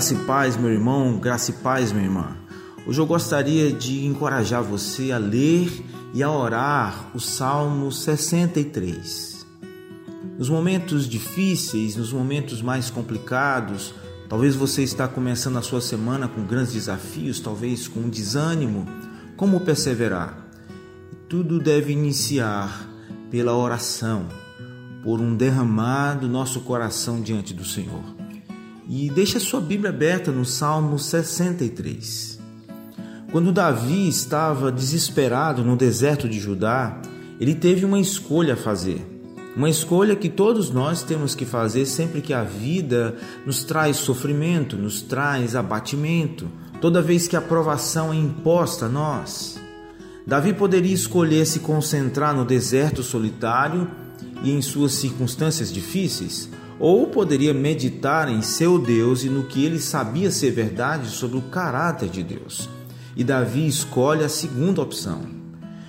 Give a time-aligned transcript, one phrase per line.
[0.00, 2.34] Graça e paz, meu irmão, graça e paz, minha irmã.
[2.86, 5.70] Hoje eu gostaria de encorajar você a ler
[6.14, 9.46] e a orar o Salmo 63.
[10.38, 13.92] Nos momentos difíceis, nos momentos mais complicados,
[14.26, 18.86] talvez você está começando a sua semana com grandes desafios, talvez com desânimo,
[19.36, 20.34] como perseverar?
[21.28, 22.88] Tudo deve iniciar
[23.30, 24.26] pela oração,
[25.02, 28.19] por um derramar do nosso coração diante do Senhor.
[28.92, 32.40] E deixe a sua Bíblia aberta no Salmo 63.
[33.30, 37.00] Quando Davi estava desesperado no deserto de Judá,
[37.38, 39.00] ele teve uma escolha a fazer.
[39.54, 43.14] Uma escolha que todos nós temos que fazer sempre que a vida
[43.46, 46.48] nos traz sofrimento, nos traz abatimento,
[46.80, 49.60] toda vez que a provação é imposta a nós.
[50.26, 53.88] Davi poderia escolher se concentrar no deserto solitário
[54.42, 56.50] e em suas circunstâncias difíceis,
[56.80, 61.42] ou poderia meditar em seu Deus e no que ele sabia ser verdade sobre o
[61.42, 62.68] caráter de Deus.
[63.14, 65.20] E Davi escolhe a segunda opção.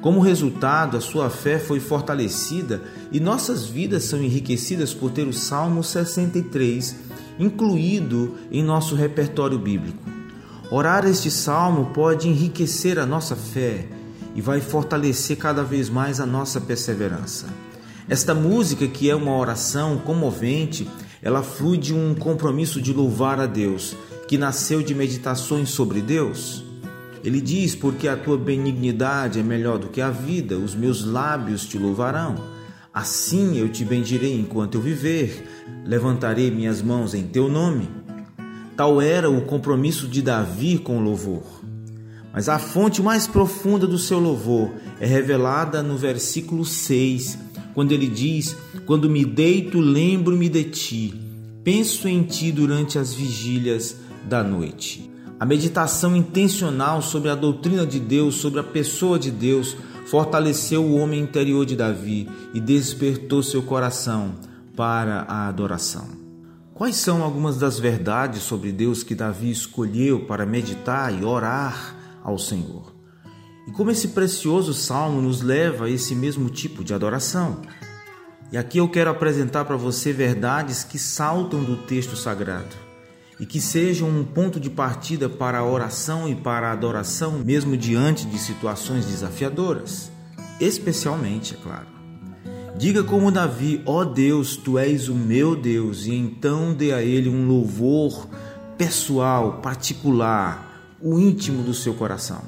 [0.00, 5.32] Como resultado, a sua fé foi fortalecida e nossas vidas são enriquecidas por ter o
[5.32, 6.96] Salmo 63
[7.38, 10.02] incluído em nosso repertório bíblico.
[10.70, 13.86] Orar este salmo pode enriquecer a nossa fé
[14.34, 17.46] e vai fortalecer cada vez mais a nossa perseverança.
[18.12, 20.86] Esta música, que é uma oração comovente,
[21.22, 23.96] ela flui de um compromisso de louvar a Deus,
[24.28, 26.62] que nasceu de meditações sobre Deus.
[27.24, 31.64] Ele diz: Porque a tua benignidade é melhor do que a vida, os meus lábios
[31.64, 32.34] te louvarão.
[32.92, 35.48] Assim eu te bendirei enquanto eu viver,
[35.82, 37.88] levantarei minhas mãos em teu nome.
[38.76, 41.44] Tal era o compromisso de Davi com o louvor.
[42.30, 48.06] Mas a fonte mais profunda do seu louvor é revelada no versículo 6 quando ele
[48.06, 48.56] diz:
[48.86, 51.14] Quando me deito, lembro-me de ti,
[51.64, 53.96] penso em ti durante as vigílias
[54.28, 55.10] da noite.
[55.38, 59.76] A meditação intencional sobre a doutrina de Deus, sobre a pessoa de Deus,
[60.06, 64.34] fortaleceu o homem interior de Davi e despertou seu coração
[64.76, 66.06] para a adoração.
[66.74, 72.38] Quais são algumas das verdades sobre Deus que Davi escolheu para meditar e orar ao
[72.38, 72.91] Senhor?
[73.66, 77.62] E como esse precioso salmo nos leva a esse mesmo tipo de adoração.
[78.50, 82.76] E aqui eu quero apresentar para você verdades que saltam do texto sagrado
[83.40, 87.76] e que sejam um ponto de partida para a oração e para a adoração, mesmo
[87.76, 90.12] diante de situações desafiadoras,
[90.60, 91.86] especialmente, é claro.
[92.76, 97.02] Diga como Davi: Ó oh Deus, tu és o meu Deus, e então dê a
[97.02, 98.28] ele um louvor
[98.78, 102.42] pessoal, particular, o íntimo do seu coração.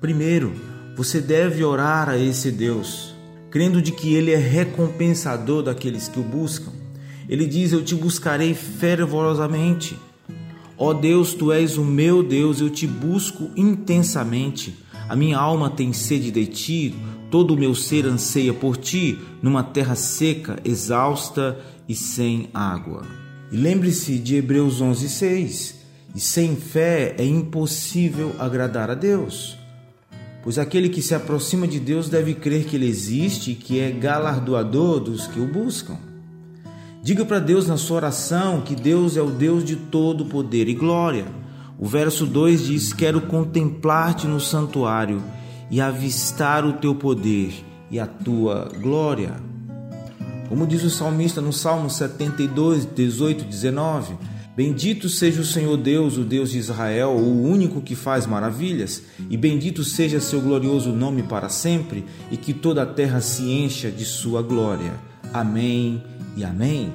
[0.00, 0.52] Primeiro,
[0.94, 3.14] você deve orar a esse Deus,
[3.50, 6.70] crendo de que ele é recompensador daqueles que o buscam.
[7.26, 9.98] Ele diz: Eu te buscarei fervorosamente.
[10.76, 14.76] Ó Deus, tu és o meu Deus, eu te busco intensamente.
[15.08, 16.94] A minha alma tem sede de ti,
[17.30, 21.58] todo o meu ser anseia por ti, numa terra seca, exausta
[21.88, 23.02] e sem água.
[23.50, 25.74] E lembre-se de Hebreus 11:6.
[26.14, 29.55] E sem fé é impossível agradar a Deus
[30.46, 33.90] pois aquele que se aproxima de Deus deve crer que Ele existe e que é
[33.90, 35.96] galardoador dos que o buscam.
[37.02, 40.74] Diga para Deus na sua oração que Deus é o Deus de todo poder e
[40.74, 41.26] glória.
[41.76, 45.20] O verso 2 diz: Quero contemplar-te no santuário
[45.68, 47.52] e avistar o teu poder
[47.90, 49.34] e a tua glória.
[50.48, 54.14] Como diz o salmista no Salmo 72, 18 19.
[54.56, 59.36] Bendito seja o Senhor Deus, o Deus de Israel, o único que faz maravilhas, e
[59.36, 64.06] bendito seja seu glorioso nome para sempre, e que toda a terra se encha de
[64.06, 64.94] sua glória.
[65.30, 66.02] Amém
[66.34, 66.90] e amém.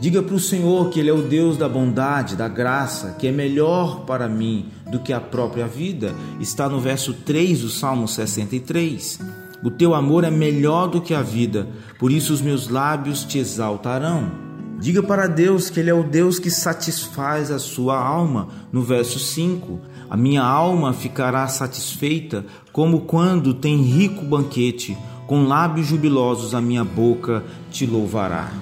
[0.00, 3.32] Diga para o Senhor que Ele é o Deus da bondade, da graça, que é
[3.32, 6.14] melhor para mim do que a própria vida.
[6.38, 9.18] Está no verso 3 do Salmo 63.
[9.64, 11.66] O teu amor é melhor do que a vida,
[11.98, 14.53] por isso os meus lábios te exaltarão.
[14.84, 18.48] Diga para Deus que Ele é o Deus que satisfaz a sua alma.
[18.70, 24.94] No verso 5: A minha alma ficará satisfeita, como quando tem rico banquete,
[25.26, 28.52] com lábios jubilosos a minha boca te louvará.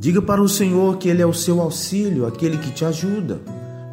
[0.00, 3.38] Diga para o Senhor que Ele é o seu auxílio, aquele que te ajuda.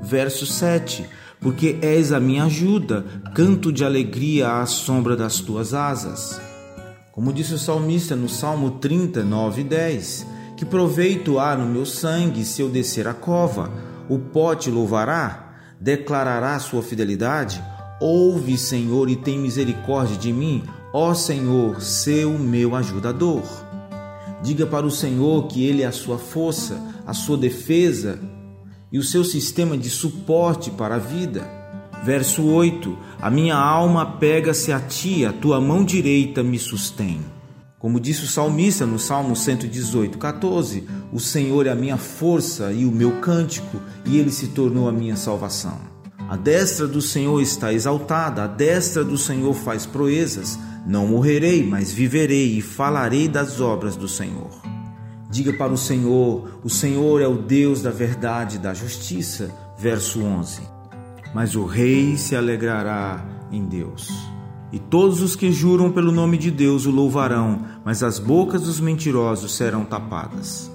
[0.01, 1.04] Verso 7:
[1.42, 3.06] Porque és a minha ajuda,
[3.36, 6.39] canto de alegria à sombra das tuas asas.
[7.12, 10.35] Como disse o salmista no Salmo 39, 10.
[10.56, 13.69] Que proveito há no meu sangue se eu descer a cova?
[14.07, 15.54] O pó te louvará?
[15.81, 17.62] Declarará sua fidelidade?
[18.00, 20.63] Ouve, Senhor, e tem misericórdia de mim,
[20.94, 23.44] ó Senhor, seu meu ajudador.
[24.42, 28.18] Diga para o Senhor que Ele é a sua força, a sua defesa,
[28.92, 31.46] e o seu sistema de suporte para a vida.
[32.04, 37.19] Verso 8: A minha alma pega-se a ti, a tua mão direita me sustém.
[37.77, 42.86] Como disse o salmista no Salmo 118, 14: O Senhor é a minha força e
[42.86, 45.80] o meu cântico, e ele se tornou a minha salvação.
[46.30, 50.57] A destra do Senhor está exaltada, a destra do Senhor faz proezas.
[50.88, 54.50] Não morrerei, mas viverei e falarei das obras do Senhor.
[55.30, 59.51] Diga para o Senhor: O Senhor é o Deus da verdade e da justiça.
[59.77, 60.62] Verso 11.
[61.33, 64.35] Mas o rei se alegrará em Deus.
[64.75, 68.77] E todos os que juram pelo nome de Deus o louvarão, mas as bocas dos
[68.81, 70.69] mentirosos serão tapadas.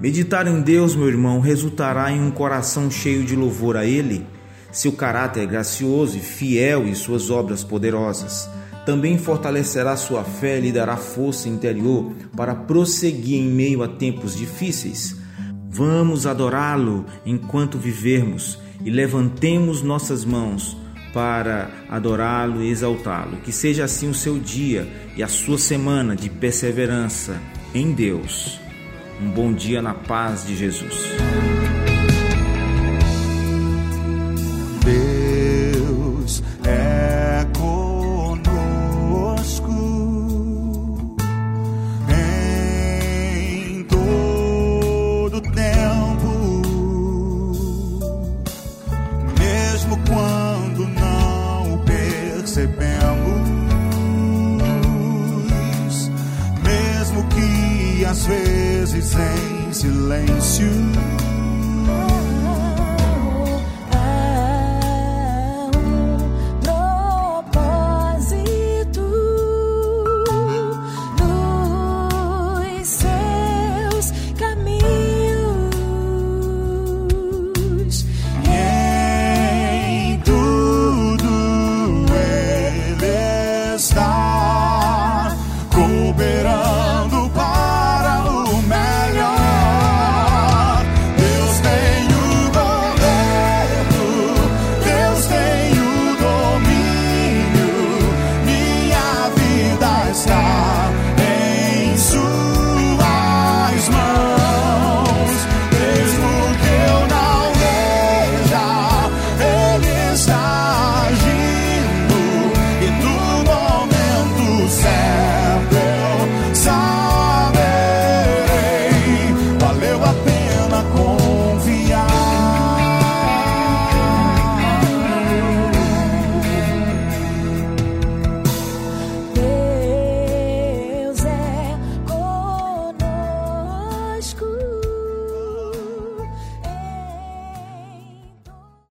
[0.00, 4.26] Meditar em Deus, meu irmão, resultará em um coração cheio de louvor a Ele,
[4.72, 8.48] seu caráter gracioso e fiel e suas obras poderosas.
[8.86, 14.34] Também fortalecerá sua fé e lhe dará força interior para prosseguir em meio a tempos
[14.34, 15.14] difíceis.
[15.68, 20.74] Vamos adorá-lo enquanto vivermos e levantemos nossas mãos
[21.12, 23.38] para adorá-lo e exaltá-lo.
[23.38, 27.40] Que seja assim o seu dia e a sua semana de perseverança
[27.74, 28.60] em Deus.
[29.20, 31.10] Um bom dia na paz de Jesus.
[58.26, 61.19] Vezes em silêncio